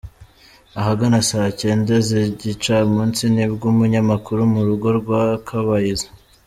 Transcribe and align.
Ahagana 0.79 1.17
saa 1.29 1.49
cyenda 1.61 1.93
z’igicamunsi 2.07 3.23
nibwo 3.35 3.65
umunyamakuru 3.73 4.41
mu 4.53 4.61
rugo 4.67 4.87
rwa 4.99 5.21
Kabayiza. 5.47 6.07